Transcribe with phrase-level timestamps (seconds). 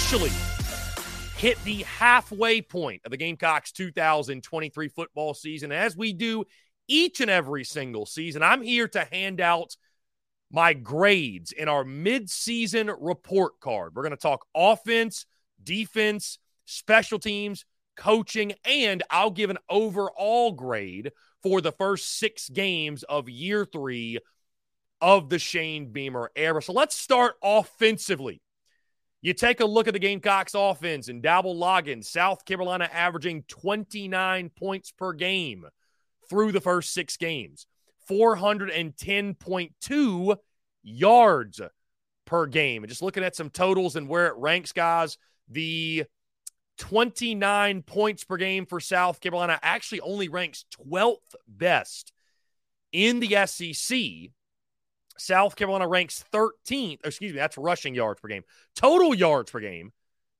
[0.00, 0.30] Officially
[1.36, 5.72] hit the halfway point of the Gamecocks 2023 football season.
[5.72, 6.44] As we do
[6.88, 9.76] each and every single season, I'm here to hand out
[10.50, 13.94] my grades in our midseason report card.
[13.94, 15.26] We're going to talk offense,
[15.62, 21.12] defense, special teams, coaching, and I'll give an overall grade
[21.42, 24.18] for the first six games of year three
[25.02, 26.62] of the Shane Beamer era.
[26.62, 28.40] So let's start offensively.
[29.22, 34.48] You take a look at the Gamecocks offense and Dowell Loggains, South Carolina averaging 29
[34.50, 35.66] points per game
[36.28, 37.66] through the first six games,
[38.08, 40.36] 410.2
[40.82, 41.60] yards
[42.24, 42.82] per game.
[42.82, 45.18] And just looking at some totals and where it ranks, guys,
[45.48, 46.04] the
[46.78, 52.14] 29 points per game for South Carolina actually only ranks 12th best
[52.90, 54.30] in the SEC.
[55.20, 56.98] South Carolina ranks 13th.
[57.04, 58.42] Excuse me, that's rushing yards per game.
[58.74, 59.92] Total yards per game.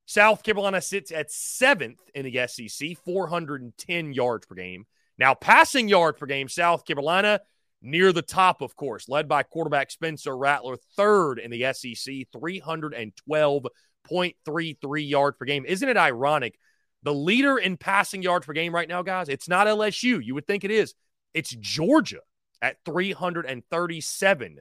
[0.07, 4.87] South Carolina sits at seventh in the SEC, 410 yards per game.
[5.19, 7.41] Now, passing yards per game, South Carolina
[7.81, 15.09] near the top, of course, led by quarterback Spencer Rattler, third in the SEC, 312.33
[15.09, 15.63] yards per game.
[15.65, 16.57] Isn't it ironic?
[17.03, 20.23] The leader in passing yards per game right now, guys, it's not LSU.
[20.23, 20.95] You would think it is.
[21.33, 22.21] It's Georgia
[22.61, 24.59] at 337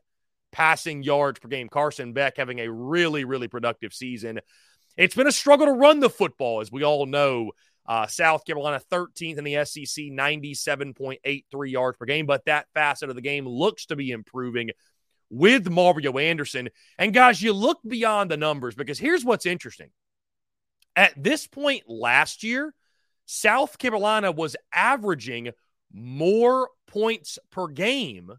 [0.53, 1.69] passing yards per game.
[1.69, 4.41] Carson Beck having a really, really productive season.
[4.97, 7.53] It's been a struggle to run the football, as we all know.
[7.87, 12.27] Uh, South Carolina 13th in the SEC, 97.83 yards per game.
[12.27, 14.71] But that facet of the game looks to be improving
[15.31, 16.69] with Mario Anderson.
[16.99, 19.91] And guys, you look beyond the numbers because here's what's interesting.
[20.95, 22.75] At this point last year,
[23.27, 25.51] South Carolina was averaging
[25.93, 28.33] more points per game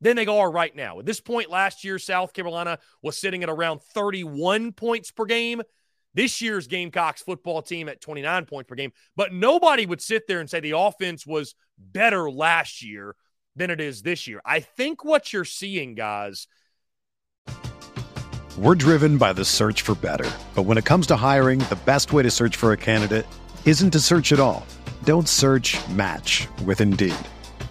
[0.00, 0.98] than they are right now.
[0.98, 5.62] At this point last year, South Carolina was sitting at around 31 points per game.
[6.14, 8.92] This year's Gamecocks football team at 29 points per game.
[9.16, 13.16] But nobody would sit there and say the offense was better last year
[13.56, 14.40] than it is this year.
[14.44, 16.46] I think what you're seeing, guys.
[18.56, 20.30] We're driven by the search for better.
[20.54, 23.26] But when it comes to hiring, the best way to search for a candidate
[23.64, 24.64] isn't to search at all.
[25.04, 27.16] Don't search match with Indeed.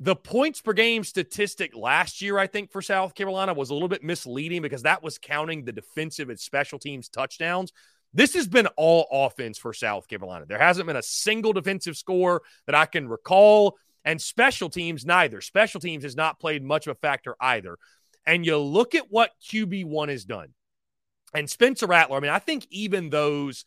[0.00, 3.88] The points per game statistic last year, I think, for South Carolina was a little
[3.88, 7.72] bit misleading because that was counting the defensive and special teams touchdowns.
[8.14, 10.46] This has been all offense for South Carolina.
[10.46, 15.40] There hasn't been a single defensive score that I can recall, and special teams neither.
[15.40, 17.76] Special teams has not played much of a factor either.
[18.24, 20.54] And you look at what QB1 has done.
[21.34, 23.64] And Spencer Rattler, I mean, I think even those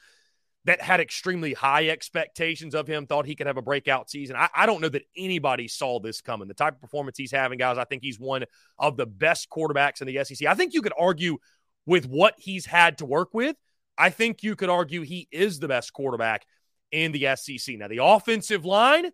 [0.65, 4.35] that had extremely high expectations of him, thought he could have a breakout season.
[4.35, 6.47] I, I, don't know that anybody saw this coming.
[6.47, 8.45] The type of performance he's having, guys, I think he's one
[8.77, 10.47] of the best quarterbacks in the SEC.
[10.47, 11.37] I think you could argue
[11.85, 13.55] with what he's had to work with.
[13.97, 16.45] I think you could argue he is the best quarterback
[16.91, 17.77] in the SEC.
[17.77, 19.09] Now, the offensive line,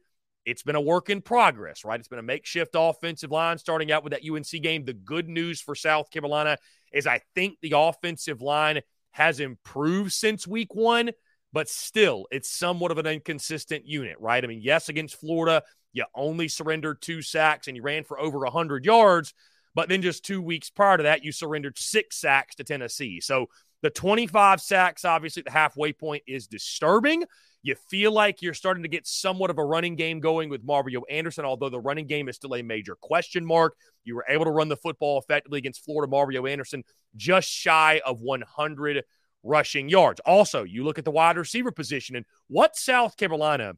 [0.46, 2.00] it's been a work in progress, right?
[2.00, 4.84] It's been a makeshift offensive line starting out with that UNC game.
[4.84, 6.58] The good news for South Carolina
[6.92, 11.12] is I think the offensive line has improved since week one
[11.54, 14.44] but still, it's somewhat of an inconsistent unit, right?
[14.44, 15.64] I mean, yes, against Florida,
[15.94, 19.34] you only surrendered two sacks and you ran for over 100 yards,
[19.74, 23.22] but then just two weeks prior to that, you surrendered six sacks to Tennessee.
[23.22, 23.48] So
[23.84, 27.24] The 25 sacks, obviously, the halfway point is disturbing.
[27.62, 31.04] You feel like you're starting to get somewhat of a running game going with Mario
[31.10, 33.76] Anderson, although the running game is still a major question mark.
[34.04, 36.10] You were able to run the football effectively against Florida.
[36.10, 36.84] Mario Anderson
[37.16, 39.04] just shy of 100
[39.48, 40.20] rushing yards.
[40.26, 43.74] Also, you look at the wide receiver position and what South Carolina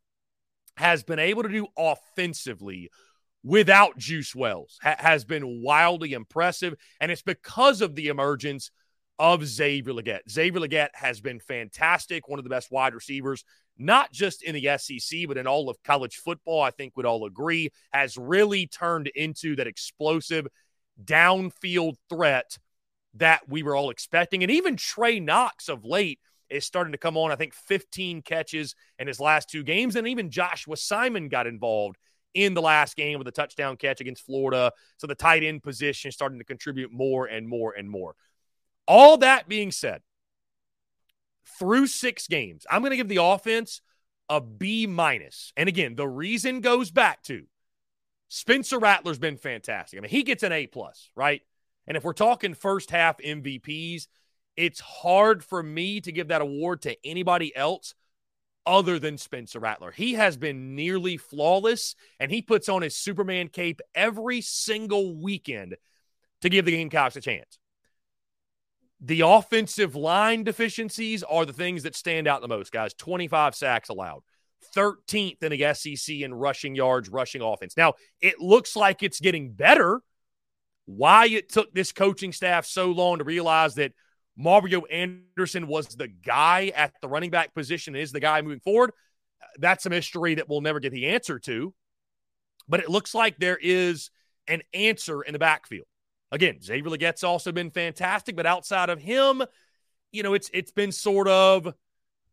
[0.78, 2.90] has been able to do offensively
[3.44, 6.76] without Juice Wells ha- has been wildly impressive.
[7.00, 8.72] And it's because of the emergence
[9.18, 10.30] of Xavier Legette.
[10.30, 13.44] Xavier Legette has been fantastic, one of the best wide receivers,
[13.78, 16.62] not just in the SEC, but in all of college football.
[16.62, 20.48] I think we'd all agree, has really turned into that explosive
[21.04, 22.58] downfield threat
[23.16, 24.44] that we were all expecting.
[24.44, 27.32] And even Trey Knox of late is starting to come on.
[27.32, 29.96] I think 15 catches in his last two games.
[29.96, 31.98] And even Joshua Simon got involved
[32.34, 34.72] in the last game with a touchdown catch against Florida.
[34.98, 38.16] So the tight end position starting to contribute more and more and more.
[38.88, 40.02] All that being said,
[41.60, 43.82] through six games, I'm going to give the offense
[44.30, 45.52] a B minus.
[45.58, 47.44] And again, the reason goes back to
[48.30, 49.98] Spencer Rattler's been fantastic.
[49.98, 51.42] I mean, he gets an A plus, right?
[51.90, 54.08] And if we're talking first half MVPs,
[54.56, 57.96] it's hard for me to give that award to anybody else
[58.66, 59.92] other than Spencer Rattler.
[59.92, 65.76] He has been nearly flawless, and he puts on his Superman cape every single weekend
[66.42, 67.58] to give the Gamecocks a chance.
[69.02, 72.94] The offensive line deficiencies are the things that stand out the most, guys.
[72.94, 74.22] 25 sacks allowed,
[74.76, 77.76] 13th in the SEC in rushing yards, rushing offense.
[77.76, 80.02] Now, it looks like it's getting better.
[80.90, 83.94] Why it took this coaching staff so long to realize that
[84.36, 88.92] Mario Anderson was the guy at the running back position, is the guy moving forward,
[89.60, 91.76] that's a mystery that we'll never get the answer to.
[92.68, 94.10] But it looks like there is
[94.48, 95.86] an answer in the backfield.
[96.32, 99.44] Again, Xavier Legette's also been fantastic, but outside of him,
[100.12, 101.72] you know, it's it's been sort of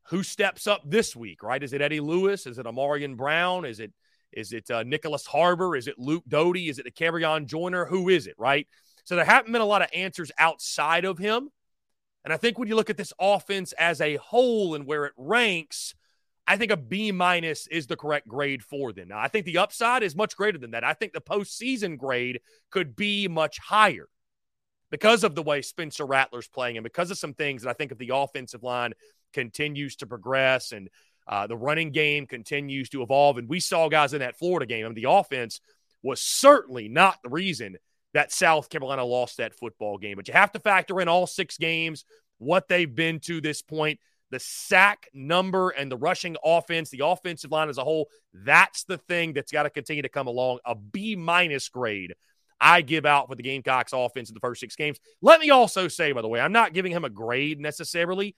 [0.05, 1.63] who steps up this week, right?
[1.63, 2.47] Is it Eddie Lewis?
[2.47, 3.67] Is it Ahmarean Brown?
[3.67, 3.93] Is it
[4.37, 5.75] is it uh, Nyckoles Harbor?
[5.75, 6.69] Is it Luke Doty?
[6.69, 7.87] Is it Dakereon Joyner?
[7.87, 8.69] Who is it, right?
[9.05, 11.51] So there haven't been a lot of answers outside of him.
[12.25, 15.15] And I think when you look at this offense as a whole and where it
[15.17, 15.95] ranks,
[16.47, 19.09] I think a B minus is the correct grade for them.
[19.09, 20.85] Now, I think the upside is much greater than that.
[20.85, 22.41] I think the postseason grade
[22.71, 24.09] could be much higher
[24.91, 27.91] because of the way Spencer Rattler's playing and because of some things that I think
[27.91, 28.93] if the offensive line
[29.33, 30.89] continues to progress and
[31.29, 33.39] uh, the running game continues to evolve.
[33.39, 34.85] And we saw guys in that Florida game.
[34.85, 35.61] I mean, the offense
[36.03, 37.77] was certainly not the reason
[38.15, 40.17] that South Carolina lost that football game.
[40.17, 42.05] But you have to factor in all six games,
[42.39, 47.53] what they've been to this point the sack number and the rushing offense, the offensive
[47.53, 50.59] line as a whole, that's the thing that's got to continue to come along.
[50.67, 52.13] A B minus grade
[52.61, 54.99] I give out for the Gamecocks offense in the first six games.
[55.21, 58.35] Let me also say, by the way, I'm not giving him a grade necessarily,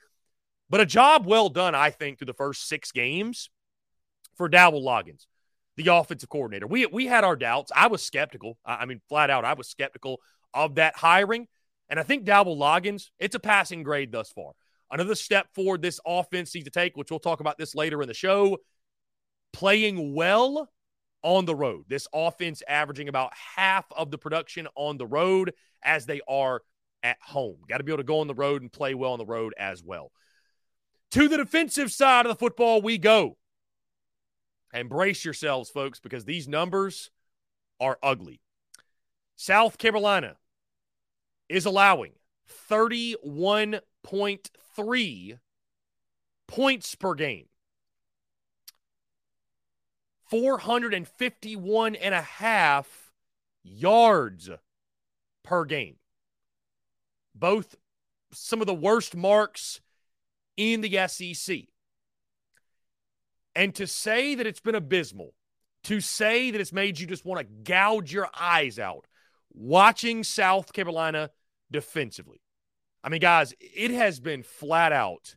[0.71, 3.51] but a job well done, I think, through the first six games
[4.37, 5.27] for Dowell Loggains,
[5.77, 6.67] the offensive coordinator.
[6.67, 7.73] We we had our doubts.
[7.75, 8.59] I was skeptical.
[8.65, 10.21] I mean, flat out, I was skeptical
[10.55, 11.47] of that hiring.
[11.91, 14.53] And I think Dowell Loggains, it's a passing grade thus far.
[14.91, 18.09] Another step forward this offense needs to take, which we'll talk about this later in
[18.09, 18.59] the show.
[19.53, 20.71] Playing well
[21.23, 21.85] on the road.
[21.89, 26.63] This offense averaging about half of the production on the road as they are
[27.03, 27.57] at home.
[27.69, 29.55] Got to be able to go on the road and play well on the road
[29.59, 30.13] as well.
[31.13, 33.39] To the defensive side of the football, we go.
[34.75, 37.11] Embrace yourselves, folks, because these numbers
[37.81, 38.43] are ugly.
[39.37, 40.37] South Carolina
[41.49, 42.13] is allowing
[42.71, 45.39] 31.3
[46.47, 47.47] points per game.
[50.27, 53.15] 451 and a half
[53.63, 54.51] yards
[55.43, 55.97] per game.
[57.35, 57.77] Both
[58.33, 59.81] some of the worst marks
[60.59, 61.61] in the SEC.
[63.55, 65.33] And to say that it's been abysmal,
[65.85, 69.07] to say that it's made you just want to gouge your eyes out
[69.55, 71.31] watching South Carolina
[71.71, 72.43] defensively.
[73.03, 75.37] I mean, guys, it has been flat out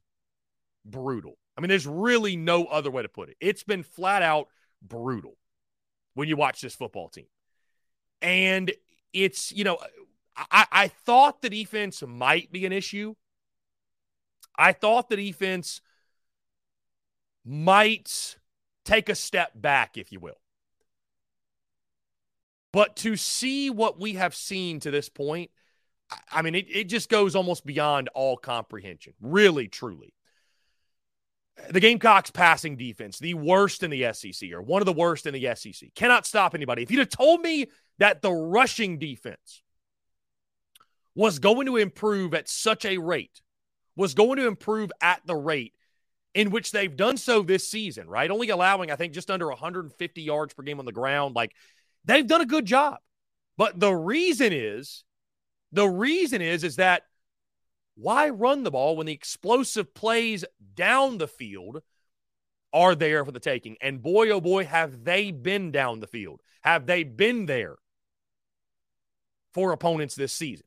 [0.84, 1.38] brutal.
[1.58, 3.38] I mean, there's really no other way to put it.
[3.40, 4.48] It's been flat out
[4.82, 5.38] brutal
[6.16, 7.28] when you watch this football team.
[8.22, 8.72] And
[9.14, 9.78] it's, you know,
[10.36, 13.16] I, I thought the defense might be an issue.
[14.62, 15.82] I thought the defense
[17.44, 18.38] might
[18.86, 20.40] take a step back, if you will.
[22.72, 25.50] But to see what we have seen to this point,
[26.32, 30.14] I mean, it, it just goes almost beyond all comprehension, really, truly.
[31.72, 35.34] The Gamecocks passing defense, the worst in the SEC, or one of the worst in
[35.34, 36.84] the SEC, cannot stop anybody.
[36.84, 37.66] If you'd have told me
[37.98, 39.64] that the rushing defense
[41.16, 43.42] was going to improve at such a rate
[43.96, 45.74] was going to improve at the rate
[46.34, 48.32] in which they've done so this season, right?
[48.32, 51.36] Only allowing, I think, just under 150 yards per game on the ground.
[51.36, 51.54] Like
[52.06, 53.00] they've done a good job.
[53.58, 55.04] But the reason is,
[55.72, 57.04] the reason is, is that
[57.96, 61.82] why run the ball when the explosive plays down the field
[62.74, 63.76] are there for the taking?
[63.82, 66.42] And boy, oh boy, have they been down the field.
[66.62, 67.76] Have they been there
[69.54, 70.66] for opponents this season?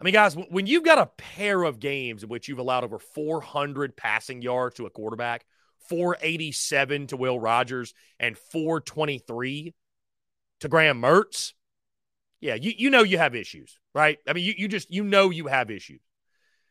[0.00, 2.98] I mean, guys, when you've got a pair of games in which you've allowed over
[2.98, 5.44] 400 passing yards to a quarterback,
[5.88, 9.74] 487 to Will Rogers, and 423
[10.60, 11.52] to Graham Mertz,
[12.40, 14.18] yeah, you, you know you have issues, right?
[14.28, 16.00] I mean, you, you just, you know you have issues.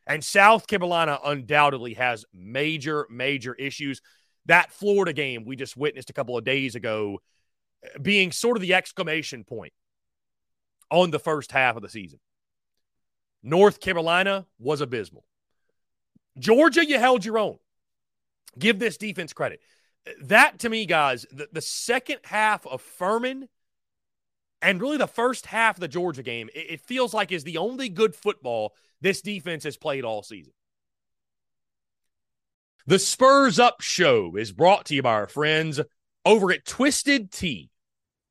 [0.06, 4.00] And South Carolina undoubtedly has major, major issues.
[4.46, 7.20] That Florida game we just witnessed a couple of days ago
[7.84, 9.74] uh, being sort of the exclamation point
[10.90, 12.18] on the first half of the season.
[13.42, 15.24] North Carolina was abysmal.
[16.38, 17.58] Georgia, you held your own.
[18.58, 19.60] Give this defense credit.
[20.22, 23.48] That to me, guys, the, the second half of Furman
[24.62, 27.58] and really the first half of the Georgia game, it, it feels like is the
[27.58, 30.52] only good football this defense has played all season.
[32.86, 35.80] The Spurs Up Show is brought to you by our friends
[36.24, 37.70] over at Twisted Tea.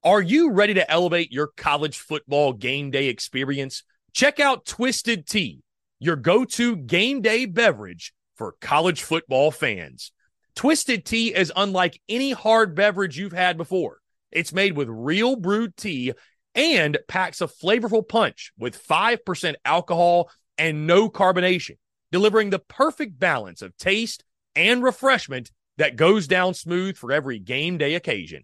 [0.03, 3.83] Are you ready to elevate your college football game day experience?
[4.17, 5.62] Check out Twisted Tea,
[6.00, 10.12] your go to game day beverage for college football fans.
[10.55, 14.00] Twisted Tea is unlike any hard beverage you've had before.
[14.31, 16.13] It's made with real brewed tea
[16.55, 21.77] and packs a flavorful punch with 5% alcohol and no carbonation,
[22.12, 24.24] delivering the perfect balance of taste
[24.55, 28.41] and refreshment that goes down smooth for every game day occasion.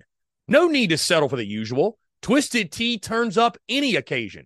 [0.48, 1.98] No need to settle for the usual.
[2.22, 4.46] Twisted Tea turns up any occasion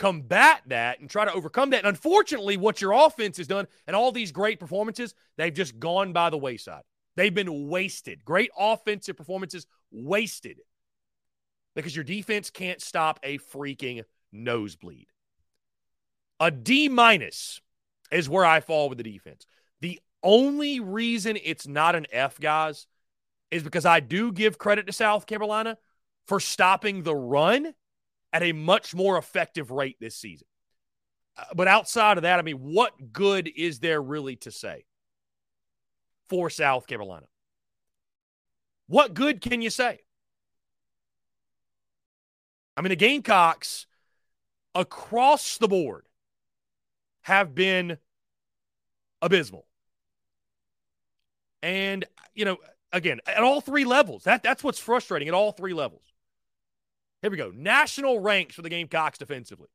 [0.00, 1.84] combat that and try to overcome that.
[1.84, 6.12] And unfortunately, what your offense has done and all these great performances, they've just gone
[6.12, 6.82] by the wayside.
[7.16, 8.24] They've been wasted.
[8.24, 10.58] Great offensive performances wasted
[11.76, 15.08] because your defense can't stop a freaking nosebleed.
[16.40, 17.60] A D minus
[18.10, 19.44] is where I fall with the defense.
[19.82, 22.86] The only reason it's not an F, guys,
[23.50, 25.76] is because I do give credit to South Carolina
[26.26, 27.74] for stopping the run
[28.32, 30.46] at a much more effective rate this season.
[31.36, 34.84] Uh, but outside of that, I mean, what good is there really to say
[36.28, 37.26] for South Carolina?
[38.86, 40.00] What good can you say?
[42.76, 43.86] I mean, the Gamecocks
[44.74, 46.06] across the board
[47.22, 47.98] have been
[49.20, 49.66] abysmal.
[51.62, 52.56] And, you know,
[52.92, 56.02] again, at all three levels, that, that's what's frustrating at all three levels.
[57.22, 57.52] Here we go.
[57.54, 59.68] National ranks for the Gamecocks defensively.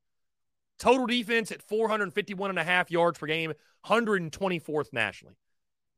[0.80, 3.54] Total defense at 451 and a half yards per game,
[3.86, 5.36] 124th nationally.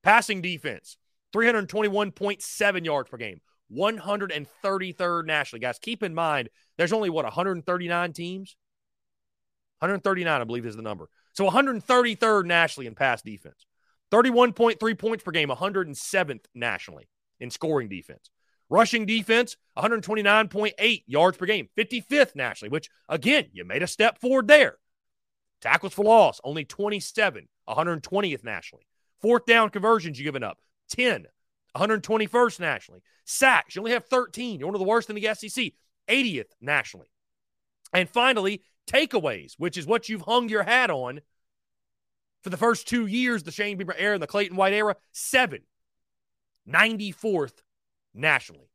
[0.04, 0.98] Passing defense,
[1.34, 5.60] 321.7 yards per game, 133rd nationally.
[5.60, 8.56] Guys, keep in mind, there's only what, 139 teams?
[9.80, 11.10] 139, I believe, is the number.
[11.34, 13.66] So 133rd nationally in pass defense.
[14.12, 17.08] 31.3 points per game, 107th nationally
[17.40, 18.30] in scoring defense.
[18.70, 24.48] Rushing defense, 129.8 yards per game, 55th nationally, which again, you made a step forward
[24.48, 24.78] there.
[25.62, 28.86] Tackles for loss, only 27, 120th nationally.
[29.22, 31.26] Fourth down conversions you given up, 10,
[31.76, 33.02] 121st nationally.
[33.26, 34.60] Sacks, you only have 13.
[34.60, 35.72] You're one of the worst in the SEC,
[36.08, 37.08] 80th nationally.
[37.94, 41.22] And finally, takeaways, which is what you've hung your hat on
[42.44, 45.62] for the first two years, the Shane Beamer era and the Clayton White era, seven,
[46.70, 47.62] 94th
[48.18, 48.70] nationally.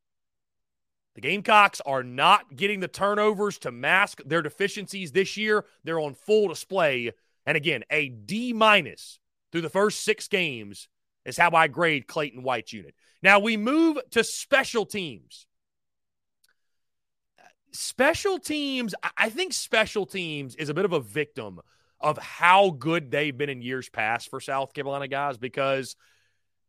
[1.14, 5.66] The Gamecocks are not getting the turnovers to mask their deficiencies this year.
[5.84, 7.12] They're on full display.
[7.44, 9.18] And again, a D minus
[9.50, 10.88] through the first six games
[11.26, 12.94] is how I grade Clayton White's unit.
[13.22, 15.46] Now we move to special teams.
[17.72, 21.60] Special teams, I think special teams is a bit of a victim
[22.00, 25.94] of how good they've been in years past for South Carolina guys because–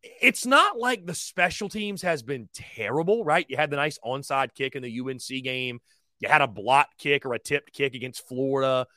[0.03, 3.45] it's not like the special teams has been terrible, right?
[3.49, 5.79] You had the nice onside kick in the UNC game.
[6.19, 8.87] You had a blot kick or a tipped kick against Florida.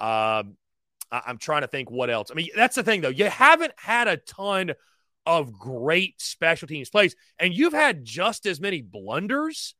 [0.00, 0.56] Um,
[1.10, 2.30] I- I'm trying to think what else.
[2.30, 3.08] I mean, that's the thing, though.
[3.08, 4.72] You haven't had a ton
[5.24, 9.74] of great special teams plays, and you've had just as many blunders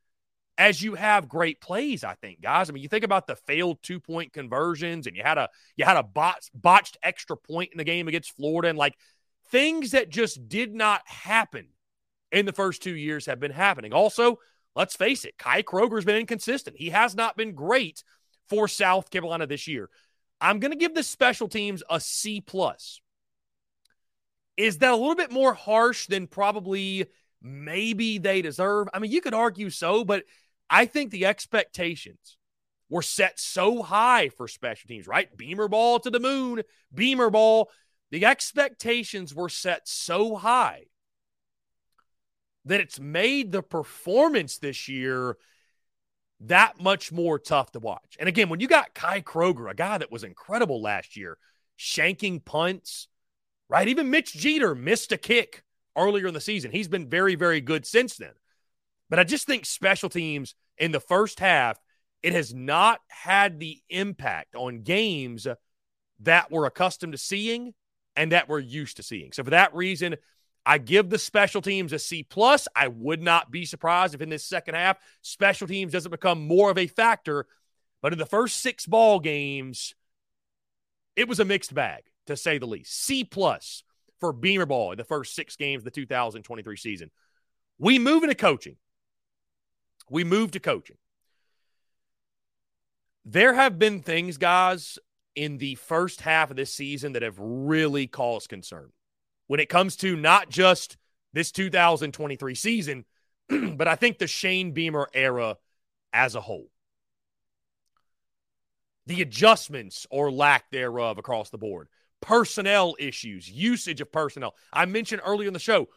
[0.59, 2.03] as you have great plays.
[2.03, 2.69] I think, guys.
[2.69, 5.85] I mean, you think about the failed two point conversions, and you had a you
[5.85, 8.95] had a botched, botched extra point in the game against Florida, and like
[9.51, 11.69] things that just did not happen
[12.33, 13.93] in the first two years have been happening.
[13.93, 14.39] Also,
[14.75, 16.77] let's face it, Kai Kroeger's been inconsistent.
[16.77, 18.03] He has not been great
[18.49, 19.89] for South Carolina this year.
[20.41, 23.01] I'm going to give the special teams a C plus.
[24.57, 27.07] Is that a little bit more harsh than probably
[27.43, 28.89] maybe they deserve?
[28.93, 30.25] I mean, you could argue so, but
[30.69, 32.37] I think the expectations
[32.89, 35.35] were set so high for special teams, right?
[35.37, 36.63] Beamer ball to the moon,
[36.95, 37.71] Beamer ball
[38.11, 40.85] the expectations were set so high
[42.65, 45.37] that it's made the performance this year
[46.41, 48.17] that much more tough to watch.
[48.19, 51.39] And again, when you got Kai Kroeger, a guy that was incredible last year,
[51.79, 53.09] shanking punts,
[53.69, 53.89] right?
[53.89, 55.63] Even Mitch Jeter missed a kick
[55.97, 56.71] earlier in the season.
[56.71, 58.33] He's been very, very good since then.
[59.09, 61.79] But I just think special teams in the first half,
[62.23, 65.47] it has not had the impact on games
[66.21, 67.73] that we're accustomed to seeing
[68.17, 69.33] and that we're used to seeing.
[69.33, 70.17] So for that reason,
[70.65, 72.67] I give the special teams a C plus.
[72.75, 76.71] I would not be surprised if in this second half special teams doesn't become more
[76.71, 77.47] of a factor.
[78.03, 79.95] But in the first six ball games,
[81.15, 82.93] it was a mixed bag to say the least.
[82.93, 83.85] C plus
[84.19, 87.11] for Beamer ball in the first six games of the 2023 season.
[87.79, 88.77] We move into coaching.
[90.11, 90.97] We move to coaching.
[93.25, 94.99] There have been things, guys,
[95.37, 98.91] in the first half of this season that have really caused concern
[99.47, 100.97] when it comes to not just
[101.33, 103.05] this 2023 season,
[103.49, 105.57] but I think the Shane Beamer era
[106.13, 106.71] as a whole.
[109.07, 111.89] The adjustments or lack thereof across the board,
[112.21, 114.55] personnel issues, usage of personnel.
[114.73, 115.89] I mentioned earlier in the show,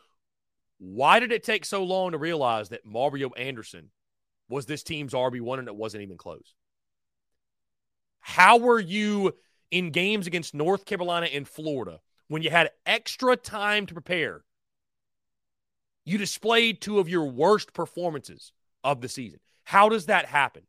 [0.78, 3.90] why did it take so long to realize that Mario Anderson
[4.48, 6.54] was this team's RB1 and it wasn't even close?
[8.20, 9.36] How were you
[9.72, 14.44] in games against North Carolina and Florida when you had extra time to prepare?
[16.06, 18.52] You displayed two of your worst performances
[18.84, 19.40] of the season.
[19.64, 20.64] How does that happen?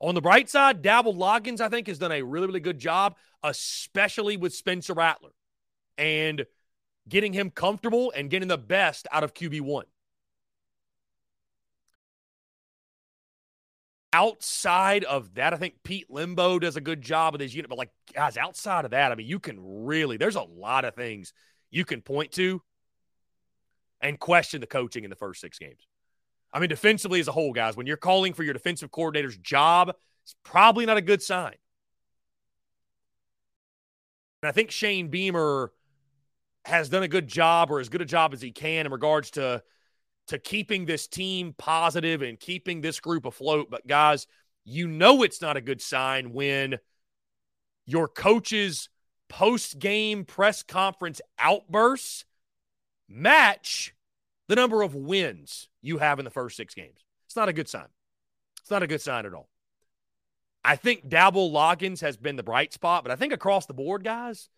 [0.00, 3.16] On the bright side, Dowell Loggains, I think, has done a really, really good job,
[3.42, 5.30] especially with Spencer Rattler
[5.96, 6.46] and
[7.08, 9.84] getting him comfortable and getting the best out of QB1.
[14.18, 17.68] Outside of that, I think Pete Lembo does a good job with his unit.
[17.68, 20.96] But like guys, outside of that, I mean, you can really there's a lot of
[20.96, 21.32] things
[21.70, 22.60] you can point to
[24.00, 25.86] and question the coaching in the first six games.
[26.52, 29.92] I mean, defensively as a whole, guys, when you're calling for your defensive coordinator's job,
[30.24, 31.54] it's probably not a good sign.
[34.42, 35.70] And I think Shane Beamer
[36.64, 39.30] has done a good job or as good a job as he can in regards
[39.32, 39.62] to
[40.28, 43.68] to keeping this team positive and keeping this group afloat.
[43.70, 44.26] But guys,
[44.64, 46.78] you know it's not a good sign when
[47.86, 48.88] your coach's
[49.28, 52.24] post game press conference outbursts
[53.08, 53.94] match
[54.48, 57.04] the number of wins you have in the first six games.
[57.26, 57.88] It's not a good sign.
[58.60, 59.48] It's not a good sign at all.
[60.64, 64.04] I think Dowell Loggains has been the bright spot, but I think across the board,
[64.04, 64.48] guys,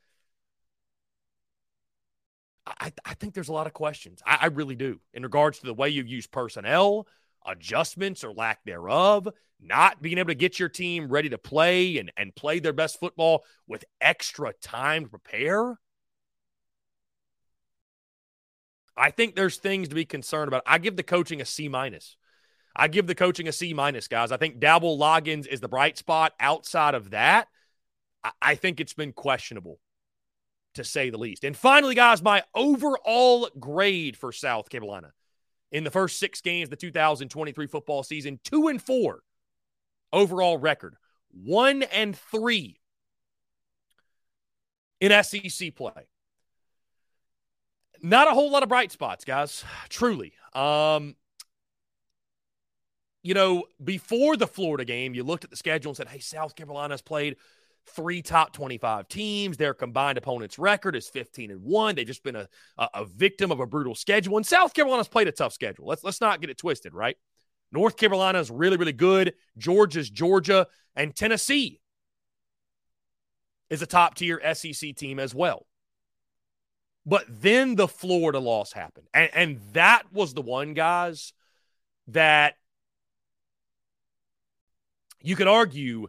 [2.80, 4.22] I, I think there's a lot of questions.
[4.26, 7.06] I, I really do in regards to the way you use personnel,
[7.46, 9.28] adjustments or lack thereof,
[9.60, 12.98] not being able to get your team ready to play and, and play their best
[12.98, 15.78] football with extra time to prepare.
[18.96, 20.62] I think there's things to be concerned about.
[20.66, 22.16] I give the coaching a C minus.
[22.74, 24.32] I give the coaching a C minus, guys.
[24.32, 26.32] I think Dowell Loggains is the bright spot.
[26.40, 27.48] Outside of that,
[28.24, 29.78] I, I think it's been questionable
[30.74, 31.44] to say the least.
[31.44, 35.12] And finally, guys, my overall grade for South Carolina
[35.72, 39.22] in the first six games of the 2023 football season, two and four
[40.12, 40.96] overall record,
[41.32, 42.80] one and three
[45.00, 46.08] in SEC play.
[48.02, 49.64] Not a whole lot of bright spots, guys.
[49.88, 50.32] Truly.
[50.54, 51.16] Um,
[53.22, 56.54] you know, before the Florida game, you looked at the schedule and said, hey, South
[56.54, 57.36] Carolina's played
[57.86, 59.56] three top 25 teams.
[59.56, 61.94] Their combined opponent's record is 15 and 1.
[61.94, 64.36] They've just been a, a, a, victim of a brutal schedule.
[64.36, 65.86] And South Carolina's played a tough schedule.
[65.86, 67.16] Let's let's not get it twisted, right?
[67.72, 69.34] North Carolina is really, really good.
[69.56, 70.66] Georgia's Georgia,
[70.96, 71.80] and Tennessee
[73.68, 75.66] is a top tier SEC team as well.
[77.06, 79.06] But then the Florida loss happened.
[79.14, 81.32] And, and that was the one, guys,
[82.08, 82.54] that
[85.22, 86.08] you could argue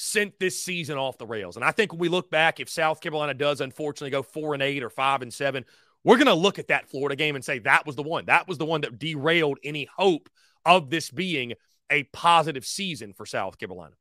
[0.00, 1.56] sent this season off the rails.
[1.56, 4.62] And I think when we look back, if South Carolina does unfortunately go four and
[4.62, 5.66] eight or five and seven,
[6.04, 8.24] we're going to look at that Florida game and say that was the one.
[8.24, 10.30] That was the one that derailed any hope
[10.64, 11.52] of this being
[11.90, 13.94] a positive season for South Carolina.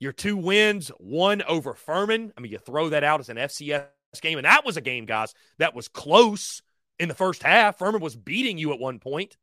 [0.00, 2.32] Your two wins, one over Furman.
[2.36, 3.86] I mean, you throw that out as an FCS
[4.20, 6.60] game, and that was a game, guys, that was close
[6.98, 7.78] in the first half.
[7.78, 9.36] Furman was beating you at one point.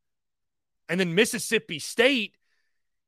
[0.89, 2.35] And then Mississippi State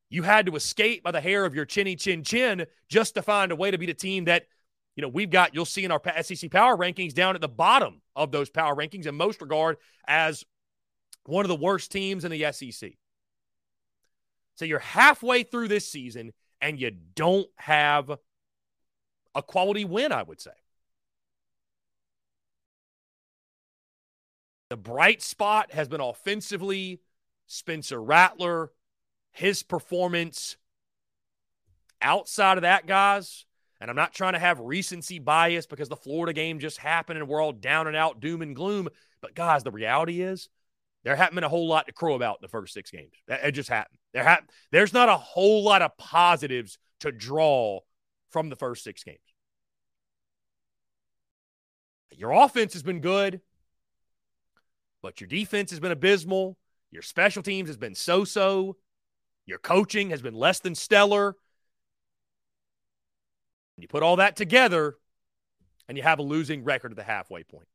[0.10, 3.52] you had to escape by the hair of your chinny chin chin just to find
[3.52, 4.46] a way to beat a team that,
[4.96, 8.02] you know, we've got, you'll see in our SEC power rankings down at the bottom
[8.16, 10.44] of those power rankings in most regard as
[11.26, 12.92] one of the worst teams in the SEC.
[14.56, 18.10] So you're halfway through this season and you don't have
[19.36, 20.52] a quality win, I would say.
[24.70, 27.02] The bright spot has been offensively.
[27.46, 28.72] Spencer Rattler
[29.32, 30.58] his performance
[32.02, 33.46] outside of that, guys,
[33.80, 37.28] and I'm not trying to have recency bias because the Florida game just happened and
[37.28, 38.90] we're all down and out, doom and gloom.
[39.22, 40.50] But, guys, the reality is
[41.04, 43.14] there hasn't been a whole lot to crow about in the first six games.
[43.28, 44.00] It just happened.
[44.14, 47.82] There ha- there's not a whole lot of positives to draw
[48.30, 49.20] from the first six games.
[52.12, 53.42] Your offense has been good,
[55.04, 56.58] but your defense has been abysmal.
[56.90, 58.76] Your special teams has been so so.
[59.48, 61.36] Your coaching has been less than stellar.
[63.78, 64.98] You put all that together,
[65.88, 67.68] and you have a losing record at the halfway point.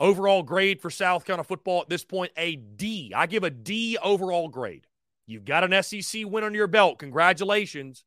[0.00, 3.12] Overall grade for South Carolina football at this point, a D.
[3.14, 4.86] I give a D overall grade.
[5.26, 6.98] You've got an SEC win on your belt.
[6.98, 8.04] Congratulations.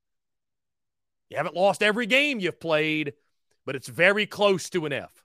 [1.29, 3.13] You haven't lost every game you've played,
[3.65, 5.23] but it's very close to an F.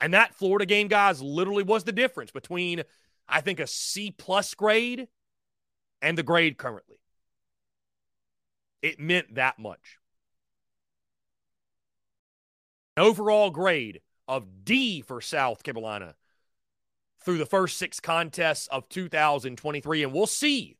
[0.00, 2.82] And that Florida game, guys, literally was the difference between,
[3.28, 5.08] I think, a C plus grade
[6.02, 6.96] and the grade currently.
[8.82, 9.98] It meant that much.
[12.96, 16.14] An Overall grade of D for South Carolina
[17.22, 20.02] through the first six contests of 2023.
[20.02, 20.76] And we'll see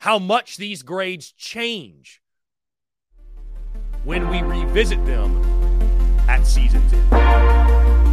[0.00, 2.20] how much these grades change
[4.04, 5.42] when we revisit them
[6.28, 8.05] at season's end.